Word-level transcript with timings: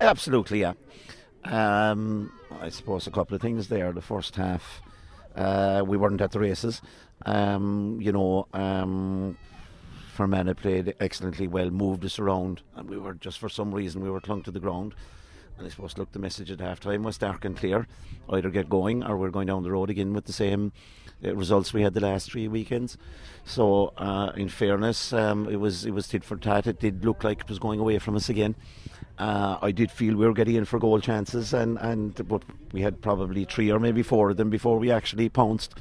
Absolutely, 0.00 0.60
yeah. 0.60 0.74
Um, 1.44 2.32
I 2.60 2.68
suppose 2.68 3.06
a 3.06 3.10
couple 3.10 3.34
of 3.34 3.42
things 3.42 3.68
there. 3.68 3.92
The 3.92 4.00
first 4.00 4.36
half, 4.36 4.80
uh, 5.36 5.82
we 5.86 5.96
weren't 5.96 6.20
at 6.20 6.32
the 6.32 6.40
races. 6.40 6.80
Um, 7.26 7.98
you 8.00 8.12
know, 8.12 8.46
um, 8.52 9.36
played 10.16 10.94
excellently 11.00 11.48
well, 11.48 11.70
moved 11.70 12.04
us 12.04 12.18
around, 12.18 12.62
and 12.76 12.88
we 12.88 12.98
were 12.98 13.14
just 13.14 13.38
for 13.38 13.48
some 13.48 13.74
reason 13.74 14.02
we 14.02 14.10
were 14.10 14.20
clung 14.20 14.42
to 14.42 14.50
the 14.50 14.60
ground. 14.60 14.94
And 15.56 15.66
I 15.66 15.70
suppose, 15.70 15.96
look, 15.96 16.10
the 16.12 16.18
message 16.18 16.50
at 16.50 16.60
half 16.60 16.80
time 16.80 17.04
was 17.04 17.18
dark 17.18 17.44
and 17.44 17.56
clear. 17.56 17.86
Either 18.28 18.50
get 18.50 18.68
going 18.68 19.04
or 19.04 19.16
we're 19.16 19.30
going 19.30 19.46
down 19.46 19.62
the 19.62 19.70
road 19.70 19.88
again 19.88 20.12
with 20.12 20.24
the 20.24 20.32
same 20.32 20.72
uh, 21.24 21.34
results 21.34 21.72
we 21.72 21.82
had 21.82 21.94
the 21.94 22.00
last 22.00 22.30
three 22.30 22.48
weekends. 22.48 22.98
So, 23.44 23.92
uh, 23.96 24.32
in 24.36 24.48
fairness, 24.48 25.12
um, 25.12 25.48
it 25.48 25.56
was 25.56 25.86
it 25.86 25.92
was 25.92 26.08
tit 26.08 26.24
for 26.24 26.36
tat. 26.36 26.66
It 26.66 26.80
did 26.80 27.04
look 27.04 27.22
like 27.22 27.42
it 27.42 27.48
was 27.48 27.58
going 27.60 27.78
away 27.78 27.98
from 27.98 28.16
us 28.16 28.28
again. 28.28 28.56
Uh, 29.18 29.58
I 29.62 29.70
did 29.70 29.90
feel 29.90 30.16
we 30.16 30.26
were 30.26 30.34
getting 30.34 30.56
in 30.56 30.64
for 30.64 30.78
goal 30.78 31.00
chances, 31.00 31.54
and, 31.54 31.78
and 31.78 32.26
but 32.28 32.42
we 32.72 32.82
had 32.82 33.00
probably 33.00 33.44
three 33.44 33.70
or 33.70 33.78
maybe 33.78 34.02
four 34.02 34.30
of 34.30 34.36
them 34.36 34.50
before 34.50 34.78
we 34.78 34.90
actually 34.90 35.28
pounced. 35.28 35.74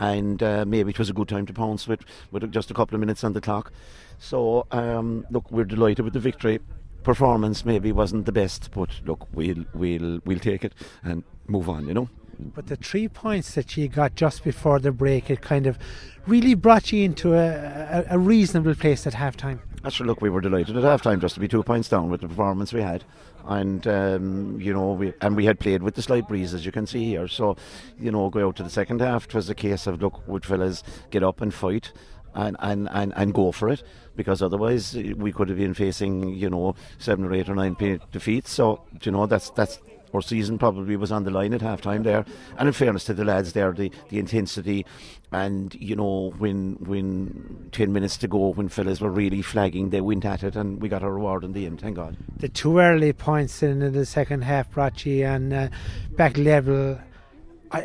And 0.00 0.42
uh, 0.42 0.64
maybe 0.66 0.90
it 0.90 0.98
was 0.98 1.10
a 1.10 1.12
good 1.12 1.28
time 1.28 1.46
to 1.46 1.52
pounce 1.52 1.86
with, 1.86 2.00
with 2.32 2.50
just 2.50 2.70
a 2.70 2.74
couple 2.74 2.96
of 2.96 3.00
minutes 3.00 3.22
on 3.22 3.34
the 3.34 3.40
clock. 3.40 3.72
So, 4.18 4.66
um, 4.72 5.26
look, 5.30 5.50
we're 5.52 5.64
delighted 5.64 6.04
with 6.04 6.14
the 6.14 6.20
victory 6.20 6.58
performance 7.02 7.64
maybe 7.64 7.92
wasn't 7.92 8.26
the 8.26 8.32
best, 8.32 8.70
but 8.72 8.90
look, 9.04 9.26
we'll 9.34 9.64
we'll 9.74 10.20
we'll 10.24 10.38
take 10.38 10.64
it 10.64 10.74
and 11.02 11.24
move 11.46 11.68
on. 11.68 11.86
You 11.86 11.94
know. 11.94 12.08
But 12.38 12.66
the 12.66 12.76
three 12.76 13.08
points 13.08 13.54
that 13.54 13.76
you 13.76 13.88
got 13.88 14.14
just 14.14 14.42
before 14.42 14.78
the 14.78 14.90
break, 14.90 15.30
it 15.30 15.42
kind 15.42 15.66
of 15.66 15.78
really 16.26 16.54
brought 16.54 16.90
you 16.92 17.04
into 17.04 17.34
a, 17.34 17.46
a, 17.46 18.04
a 18.10 18.18
reasonable 18.18 18.74
place 18.74 19.06
at 19.06 19.14
half 19.14 19.36
That's 19.82 19.98
look, 19.98 20.22
we 20.22 20.30
were 20.30 20.40
delighted 20.40 20.76
at 20.76 20.84
half 20.84 21.02
time 21.02 21.20
just 21.20 21.34
to 21.34 21.40
be 21.40 21.48
two 21.48 21.62
points 21.64 21.88
down 21.88 22.08
with 22.08 22.20
the 22.20 22.28
performance 22.28 22.72
we 22.72 22.82
had. 22.82 23.04
And, 23.46 23.84
um, 23.88 24.60
you 24.60 24.72
know, 24.72 24.92
we, 24.92 25.12
and 25.20 25.34
we 25.34 25.44
had 25.44 25.58
played 25.58 25.82
with 25.82 25.96
the 25.96 26.02
slight 26.02 26.28
breeze, 26.28 26.54
as 26.54 26.64
you 26.64 26.70
can 26.70 26.86
see 26.86 27.04
here. 27.04 27.26
So, 27.26 27.56
you 27.98 28.12
know, 28.12 28.30
go 28.30 28.46
out 28.46 28.56
to 28.56 28.62
the 28.62 28.70
second 28.70 29.00
half, 29.00 29.24
it 29.26 29.34
was 29.34 29.50
a 29.50 29.54
case 29.56 29.88
of, 29.88 30.00
look, 30.00 30.26
would 30.28 30.46
fellas 30.46 30.84
get 31.10 31.24
up 31.24 31.40
and 31.40 31.52
fight? 31.52 31.92
and, 32.34 32.56
and, 32.60 32.88
and, 32.92 33.12
and 33.14 33.34
go 33.34 33.52
for 33.52 33.68
it 33.68 33.82
because 34.16 34.40
otherwise 34.40 34.94
we 34.94 35.32
could 35.32 35.48
have 35.48 35.58
been 35.58 35.74
facing 35.74 36.30
you 36.30 36.48
know 36.48 36.74
seven 36.98 37.24
or 37.24 37.34
eight 37.34 37.48
or 37.48 37.54
nine 37.54 37.76
defeats. 38.10 38.50
So 38.50 38.82
you 39.02 39.12
know 39.12 39.26
that's 39.26 39.50
that's 39.50 39.80
our 40.14 40.22
season 40.22 40.58
probably 40.58 40.96
was 40.96 41.12
on 41.12 41.24
the 41.24 41.30
line 41.30 41.54
at 41.54 41.62
half 41.62 41.80
time 41.80 42.02
there. 42.02 42.24
And 42.58 42.68
in 42.68 42.72
fairness 42.72 43.04
to 43.04 43.14
the 43.14 43.24
lads 43.24 43.52
there, 43.52 43.72
the, 43.72 43.90
the 44.08 44.18
intensity 44.18 44.84
and 45.32 45.74
you 45.74 45.96
know 45.96 46.32
when 46.38 46.76
when 46.80 47.68
ten 47.72 47.92
minutes 47.92 48.16
to 48.18 48.28
go 48.28 48.52
when 48.52 48.68
fellas 48.68 49.00
were 49.00 49.10
really 49.10 49.42
flagging 49.42 49.90
they 49.90 50.00
went 50.00 50.24
at 50.24 50.42
it 50.42 50.54
and 50.54 50.80
we 50.80 50.88
got 50.88 51.02
a 51.02 51.10
reward 51.10 51.42
in 51.42 51.52
the 51.52 51.64
end 51.64 51.80
thank 51.80 51.96
god 51.96 52.16
the 52.36 52.48
two 52.48 52.78
early 52.78 53.12
points 53.12 53.62
in 53.62 53.92
the 53.92 54.06
second 54.06 54.42
half 54.42 54.70
brought 54.70 55.04
you 55.06 55.24
and 55.24 55.52
uh, 55.52 55.68
back 56.16 56.36
level 56.36 56.98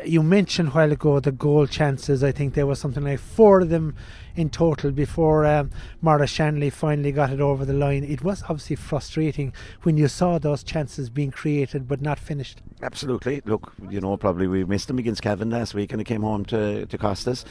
you 0.05 0.23
mentioned 0.23 0.69
a 0.69 0.71
while 0.71 0.91
ago 0.91 1.19
the 1.19 1.31
goal 1.31 1.67
chances. 1.67 2.23
I 2.23 2.31
think 2.31 2.53
there 2.53 2.65
was 2.65 2.79
something 2.79 3.03
like 3.03 3.19
four 3.19 3.61
of 3.61 3.69
them 3.69 3.95
in 4.37 4.49
total 4.49 4.91
before 4.91 5.45
um, 5.45 5.71
Maurice 6.01 6.29
Shanley 6.29 6.69
finally 6.69 7.11
got 7.11 7.31
it 7.31 7.41
over 7.41 7.65
the 7.65 7.73
line. 7.73 8.03
It 8.03 8.23
was 8.23 8.43
obviously 8.43 8.75
frustrating 8.75 9.51
when 9.81 9.97
you 9.97 10.07
saw 10.07 10.37
those 10.37 10.63
chances 10.63 11.09
being 11.09 11.31
created 11.31 11.87
but 11.87 12.01
not 12.01 12.19
finished. 12.19 12.61
Absolutely. 12.83 13.41
Look, 13.45 13.73
you 13.89 13.99
know, 13.99 14.15
probably 14.15 14.47
we 14.47 14.63
missed 14.63 14.87
them 14.87 14.99
against 14.99 15.23
Cavan 15.23 15.49
last 15.49 15.73
week 15.73 15.91
and 15.91 15.99
it 15.99 16.05
came 16.05 16.21
home 16.21 16.45
to, 16.45 16.85
to 16.85 16.97
cost 16.97 17.27
us. 17.27 17.43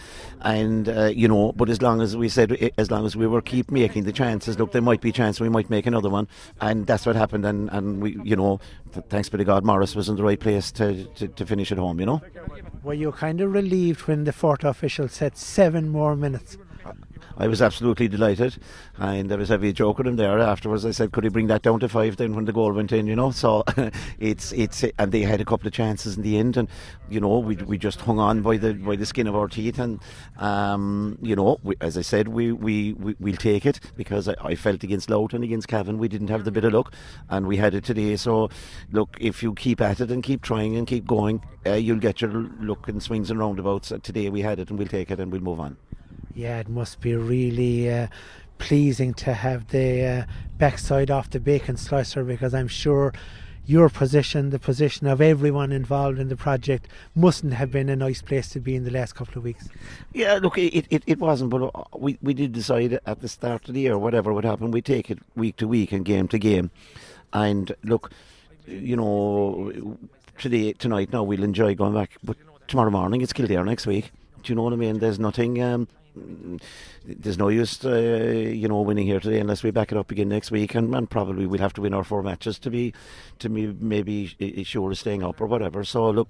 And, 0.42 0.89
uh, 0.89 1.07
you 1.07 1.27
know, 1.27 1.53
but 1.53 1.69
as 1.69 1.83
long 1.83 2.01
as 2.01 2.17
we 2.17 2.29
said, 2.29 2.73
as 2.79 2.91
long 2.91 3.05
as 3.05 3.17
we 3.17 3.27
were 3.27 3.42
keep 3.42 3.70
making 3.70 4.05
the 4.05 4.12
chances, 4.12 4.59
look, 4.59 4.70
there 4.70 4.83
might 4.83 5.01
be 5.01 5.09
a 5.09 5.12
chance 5.12 5.41
we 5.41 5.48
might 5.48 5.69
make 5.69 5.87
another 5.87 6.09
one. 6.09 6.29
And 6.61 6.87
that's 6.87 7.05
what 7.05 7.17
happened. 7.17 7.45
And, 7.45 7.69
and 7.70 8.01
we, 8.01 8.17
you 8.23 8.37
know, 8.37 8.61
thanks 9.09 9.29
be 9.29 9.39
to 9.39 9.45
God, 9.45 9.64
Maurice 9.64 9.97
was 9.97 10.09
in 10.09 10.14
the 10.14 10.23
right 10.23 10.39
place 10.39 10.70
to, 10.73 11.05
to, 11.05 11.27
to 11.27 11.45
finish 11.45 11.73
at 11.73 11.79
home, 11.79 11.98
you 11.98 12.07
know. 12.07 12.23
Were 12.83 12.95
you 12.95 13.13
kind 13.13 13.41
of 13.41 13.53
relieved 13.53 14.03
when 14.03 14.25
the 14.25 14.33
fourth 14.33 14.65
official 14.65 15.09
said 15.09 15.37
seven 15.37 15.89
more 15.89 16.17
minutes? 16.17 16.57
I 17.39 17.48
was 17.48 17.61
absolutely 17.61 18.08
delighted, 18.08 18.57
and 18.97 19.30
there 19.30 19.39
was 19.39 19.51
a 19.51 19.58
wee 19.58 19.73
joke 19.73 19.98
with 19.98 20.07
him 20.07 20.17
there 20.17 20.39
afterwards. 20.39 20.86
I 20.86 20.91
said, 20.91 21.13
"Could 21.13 21.24
he 21.24 21.30
bring 21.30 21.48
that 21.48 21.63
down 21.63 21.80
to 21.80 21.89
five 21.89 22.17
then 22.17 22.35
when 22.35 22.47
the 22.47 22.52
goal 22.52 22.73
went 22.73 22.92
in?" 22.92 23.07
You 23.07 23.17
know, 23.17 23.30
so 23.30 23.64
it's 24.19 24.52
it's 24.52 24.85
and 24.98 25.13
they 25.13 25.23
had 25.23 25.41
a 25.41 25.45
couple 25.45 25.67
of 25.67 25.74
chances 25.74 26.17
in 26.17 26.23
the 26.23 26.39
end, 26.39 26.57
and 26.57 26.69
you 27.11 27.20
know 27.20 27.39
we 27.39 27.57
we 27.57 27.77
just 27.79 28.01
hung 28.01 28.19
on 28.19 28.42
by 28.42 28.57
the 28.57 28.74
by 28.74 28.97
the 28.97 29.07
skin 29.07 29.27
of 29.27 29.36
our 29.36 29.48
teeth, 29.48 29.79
and 29.79 30.01
um, 30.39 31.19
you 31.23 31.36
know, 31.36 31.58
we, 31.63 31.77
as 31.80 31.97
I 31.98 32.02
said, 32.02 32.29
we 32.29 32.52
we, 32.52 32.95
we 32.95 33.14
will 33.19 33.36
take 33.36 33.67
it 33.67 33.80
because 33.97 34.29
I, 34.29 34.35
I 34.42 34.55
felt 34.55 34.83
against 34.83 35.11
Louth, 35.11 35.35
against 35.35 35.68
Cavan 35.68 35.98
we 35.98 36.08
didn't 36.08 36.29
have 36.29 36.45
the 36.45 36.51
bit 36.51 36.64
of 36.64 36.73
luck, 36.73 36.95
and 37.29 37.47
we 37.47 37.57
had 37.57 37.74
it 37.74 37.85
today. 37.85 38.17
So 38.17 38.48
look, 38.92 39.17
if 39.20 39.42
you 39.42 39.55
keep 39.55 39.80
at 39.80 40.01
it 40.01 40.11
and 40.11 40.23
keep 40.23 40.42
trying 40.42 40.77
and 40.77 40.86
keep 40.86 41.07
going, 41.07 41.42
uh, 41.67 41.74
you'll 41.74 41.98
get 41.98 42.20
your 42.20 42.30
luck 42.61 42.89
and 42.89 43.03
swings 43.03 43.30
and 43.30 43.39
roundabouts. 43.39 43.92
Today 44.03 44.30
we 44.30 44.41
had 44.42 44.58
it, 44.58 44.70
and 44.70 44.79
we'll 44.79 44.89
take 44.89 45.11
it 45.11 45.20
and 45.20 45.30
we'll 45.30 45.42
move 45.42 45.61
on. 45.61 45.77
Yeah, 46.36 46.58
it 46.58 46.69
must 46.69 47.01
be 47.01 47.17
really 47.17 47.91
uh, 47.91 48.08
pleasing 48.58 49.14
to 49.14 49.33
have 49.33 49.69
the 49.69 50.05
uh, 50.05 50.24
backside 50.58 51.11
off 51.11 51.30
the 51.30 51.41
bacon 51.41 51.79
slicer 51.79 52.24
because 52.24 52.52
I'm 52.52 52.69
sure 52.69 53.14
your 53.64 53.89
position, 53.89 54.51
the 54.51 54.58
position 54.58 55.07
of 55.07 55.23
everyone 55.23 55.73
involved 55.73 56.19
in 56.19 56.29
the 56.29 56.36
project, 56.36 56.89
mustn't 57.14 57.55
have 57.55 57.70
been 57.70 57.89
a 57.89 57.97
nice 57.97 58.20
place 58.20 58.51
to 58.51 58.61
be 58.61 58.77
in 58.77 58.85
the 58.85 58.91
last 58.91 59.14
couple 59.14 59.39
of 59.39 59.45
weeks. 59.45 59.70
Yeah, 60.13 60.39
look, 60.41 60.58
it, 60.58 60.86
it, 60.91 61.02
it 61.07 61.19
wasn't, 61.19 61.48
but 61.48 61.70
uh, 61.74 61.85
we, 61.97 62.19
we 62.20 62.35
did 62.35 62.53
decide 62.53 63.01
at 63.07 63.20
the 63.20 63.29
start 63.29 63.67
of 63.67 63.74
the 63.74 63.80
year, 63.80 63.97
whatever 63.97 64.35
would 64.35 64.45
happen, 64.45 64.70
we 64.70 64.83
take 64.83 65.11
it 65.11 65.18
week 65.36 65.57
to 65.57 65.67
week 65.67 65.91
and 65.91 66.05
game 66.05 66.29
to 66.29 66.39
game. 66.39 66.70
And 67.33 67.74
look, 67.83 68.13
you 68.67 68.95
know, 68.95 69.97
today, 70.36 70.74
tonight, 70.74 71.14
now 71.14 71.23
we'll 71.23 71.42
enjoy 71.42 71.74
going 71.74 71.95
back, 71.95 72.18
but 72.23 72.36
tomorrow 72.68 72.91
morning 72.91 73.23
it's 73.23 73.33
Kildare 73.33 73.64
next 73.64 73.86
week. 73.86 74.13
Do 74.42 74.53
you 74.53 74.55
know 74.55 74.64
what 74.64 74.74
I 74.74 74.77
mean? 74.77 74.98
There's 74.98 75.18
nothing. 75.18 75.63
Um, 75.63 75.89
there's 77.05 77.39
no 77.39 77.49
use, 77.49 77.85
uh, 77.85 77.91
you 77.95 78.69
know, 78.69 78.81
winning 78.81 79.07
here 79.07 79.21
today 79.21 79.39
unless 79.39 79.63
we 79.63 79.71
back 79.71 79.93
it 79.93 79.99
up 79.99 80.11
again 80.11 80.29
next 80.29 80.51
week, 80.51 80.75
and, 80.75 80.95
and 80.95 81.09
probably 81.11 81.47
we'll 81.47 81.61
have 81.61 81.73
to 81.75 81.81
win 81.81 81.95
our 81.95 82.05
four 82.05 82.23
matches 82.23 82.59
to 82.61 82.71
be, 82.71 82.93
to 83.39 83.49
be 83.49 83.67
maybe 83.81 84.65
sure 84.65 84.91
of 84.91 84.99
staying 84.99 85.23
up 85.23 85.41
or 85.41 85.47
whatever. 85.47 85.85
So 85.85 86.11
look, 86.11 86.29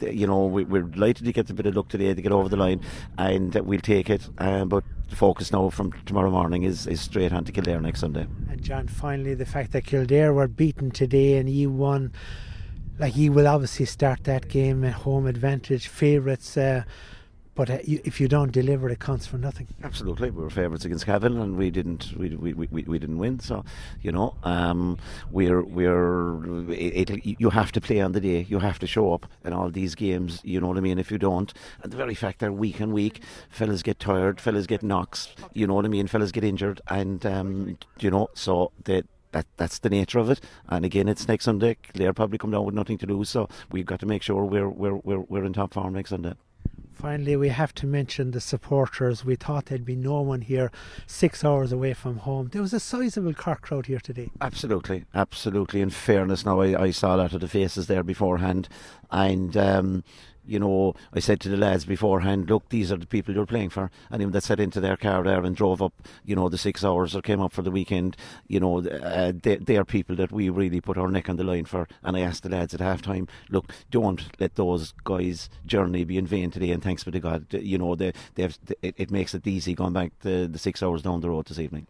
you 0.00 0.26
know, 0.26 0.44
we, 0.44 0.64
are 0.78 0.82
delighted 0.82 1.24
to 1.24 1.32
get 1.32 1.48
a 1.48 1.54
bit 1.54 1.66
of 1.66 1.76
luck 1.76 1.88
today 1.88 2.12
to 2.12 2.22
get 2.22 2.32
over 2.32 2.48
the 2.48 2.56
line, 2.56 2.80
and 3.18 3.54
we'll 3.54 3.80
take 3.80 4.10
it. 4.10 4.28
Um, 4.38 4.68
but 4.68 4.84
the 5.08 5.16
focus 5.16 5.52
now 5.52 5.70
from 5.70 5.92
tomorrow 6.04 6.30
morning 6.30 6.64
is, 6.64 6.86
is 6.86 7.00
straight 7.00 7.32
on 7.32 7.44
to 7.44 7.52
Kildare 7.52 7.80
next 7.80 8.00
Sunday. 8.00 8.26
And 8.50 8.62
John, 8.62 8.86
finally, 8.86 9.34
the 9.34 9.46
fact 9.46 9.72
that 9.72 9.86
Kildare 9.86 10.32
were 10.32 10.48
beaten 10.48 10.90
today 10.90 11.38
and 11.38 11.48
you 11.48 11.70
won, 11.70 12.12
like 12.98 13.16
you 13.16 13.32
will 13.32 13.48
obviously 13.48 13.86
start 13.86 14.24
that 14.24 14.48
game 14.48 14.84
at 14.84 14.92
home 14.92 15.26
advantage, 15.26 15.88
favourites. 15.88 16.56
Uh, 16.56 16.84
but 17.56 17.70
uh, 17.70 17.78
you, 17.82 18.00
if 18.04 18.20
you 18.20 18.28
don't 18.28 18.52
deliver, 18.52 18.88
it 18.90 19.00
counts 19.00 19.26
for 19.26 19.38
nothing. 19.38 19.66
Absolutely, 19.82 20.30
we 20.30 20.42
were 20.42 20.50
favourites 20.50 20.84
against 20.84 21.06
Cavan, 21.06 21.38
and 21.40 21.56
we 21.56 21.70
didn't. 21.70 22.12
We, 22.16 22.36
we, 22.36 22.52
we, 22.52 22.82
we 22.82 22.98
didn't 22.98 23.18
win. 23.18 23.40
So, 23.40 23.64
you 24.02 24.12
know, 24.12 24.36
um, 24.44 24.98
we're 25.30 25.62
we're. 25.62 26.70
It, 26.70 27.10
it, 27.10 27.40
you 27.40 27.50
have 27.50 27.72
to 27.72 27.80
play 27.80 28.00
on 28.00 28.12
the 28.12 28.20
day. 28.20 28.46
You 28.48 28.58
have 28.58 28.78
to 28.80 28.86
show 28.86 29.14
up 29.14 29.26
in 29.42 29.54
all 29.54 29.70
these 29.70 29.94
games. 29.94 30.40
You 30.44 30.60
know 30.60 30.68
what 30.68 30.76
I 30.76 30.80
mean? 30.80 30.98
If 30.98 31.10
you 31.10 31.16
don't, 31.16 31.52
and 31.82 31.90
the 31.90 31.96
very 31.96 32.14
fact 32.14 32.40
they're 32.40 32.52
week 32.52 32.78
and 32.78 32.92
week, 32.92 33.22
fellas 33.48 33.82
get 33.82 33.98
tired, 33.98 34.38
fellas 34.38 34.66
get 34.66 34.82
knocks. 34.82 35.34
You 35.54 35.66
know 35.66 35.74
what 35.74 35.86
I 35.86 35.88
mean? 35.88 36.06
Fellas 36.06 36.32
get 36.32 36.44
injured, 36.44 36.82
and 36.88 37.24
um, 37.24 37.78
you 37.98 38.10
know, 38.10 38.28
so 38.34 38.70
that 38.84 39.06
that 39.32 39.46
that's 39.56 39.78
the 39.78 39.88
nature 39.88 40.18
of 40.18 40.28
it. 40.28 40.40
And 40.68 40.84
again, 40.84 41.08
it's 41.08 41.26
next 41.26 41.44
Sunday. 41.44 41.78
They'll 41.94 42.12
probably 42.12 42.36
come 42.36 42.50
down 42.50 42.66
with 42.66 42.74
nothing 42.74 42.98
to 42.98 43.06
lose, 43.06 43.30
so 43.30 43.48
we've 43.72 43.86
got 43.86 44.00
to 44.00 44.06
make 44.06 44.22
sure 44.22 44.44
we're 44.44 44.68
we're 44.68 44.96
we're, 44.96 45.20
we're 45.20 45.44
in 45.44 45.54
top 45.54 45.72
form 45.72 45.94
next 45.94 46.10
Sunday. 46.10 46.34
Finally, 46.96 47.36
we 47.36 47.50
have 47.50 47.74
to 47.74 47.86
mention 47.86 48.30
the 48.30 48.40
supporters. 48.40 49.22
We 49.22 49.36
thought 49.36 49.66
there'd 49.66 49.84
be 49.84 49.94
no 49.94 50.22
one 50.22 50.40
here 50.40 50.72
six 51.06 51.44
hours 51.44 51.70
away 51.70 51.92
from 51.92 52.16
home. 52.16 52.48
There 52.48 52.62
was 52.62 52.72
a 52.72 52.80
sizable 52.80 53.34
Cork 53.34 53.60
crowd 53.60 53.84
here 53.84 54.00
today. 54.00 54.30
Absolutely, 54.40 55.04
absolutely. 55.14 55.82
In 55.82 55.90
fairness, 55.90 56.46
now 56.46 56.60
I, 56.62 56.84
I 56.84 56.90
saw 56.92 57.14
a 57.14 57.18
lot 57.18 57.34
of 57.34 57.42
the 57.42 57.48
faces 57.48 57.86
there 57.86 58.02
beforehand, 58.02 58.70
and 59.10 59.54
um, 59.58 60.04
you 60.46 60.58
know, 60.58 60.94
I 61.12 61.20
said 61.20 61.40
to 61.40 61.48
the 61.48 61.56
lads 61.56 61.84
beforehand, 61.84 62.48
look, 62.48 62.68
these 62.68 62.92
are 62.92 62.96
the 62.96 63.06
people 63.06 63.34
you're 63.34 63.46
playing 63.46 63.70
for. 63.70 63.90
Even 64.12 64.30
that 64.32 64.42
sat 64.42 64.60
into 64.60 64.80
their 64.80 64.96
car 64.96 65.22
there 65.22 65.44
and 65.44 65.56
drove 65.56 65.82
up, 65.82 65.92
you 66.24 66.36
know, 66.36 66.48
the 66.48 66.58
six 66.58 66.84
hours 66.84 67.14
or 67.14 67.22
came 67.22 67.40
up 67.40 67.52
for 67.52 67.62
the 67.62 67.70
weekend, 67.70 68.16
you 68.48 68.60
know, 68.60 68.78
uh, 68.78 69.32
they, 69.42 69.56
they, 69.56 69.76
are 69.76 69.84
people 69.84 70.16
that 70.16 70.32
we 70.32 70.48
really 70.48 70.80
put 70.80 70.98
our 70.98 71.08
neck 71.08 71.28
on 71.28 71.36
the 71.36 71.44
line 71.44 71.64
for. 71.64 71.86
And 72.02 72.16
I 72.16 72.20
asked 72.20 72.42
the 72.42 72.48
lads 72.48 72.74
at 72.74 72.80
half 72.80 73.02
time, 73.02 73.28
look, 73.50 73.72
don't 73.90 74.22
let 74.40 74.54
those 74.54 74.94
guys' 75.04 75.50
journey 75.66 76.04
be 76.04 76.18
in 76.18 76.26
vain 76.26 76.50
today. 76.50 76.70
And 76.70 76.82
thanks 76.82 77.04
be 77.04 77.10
to 77.10 77.20
God, 77.20 77.46
you 77.52 77.78
know, 77.78 77.94
they, 77.94 78.12
they 78.34 78.42
have, 78.42 78.58
it, 78.82 78.94
it 78.96 79.10
makes 79.10 79.34
it 79.34 79.46
easy 79.46 79.74
going 79.74 79.92
back 79.92 80.12
the, 80.20 80.48
the 80.50 80.58
six 80.58 80.82
hours 80.82 81.02
down 81.02 81.20
the 81.20 81.30
road 81.30 81.46
this 81.46 81.58
evening. 81.58 81.86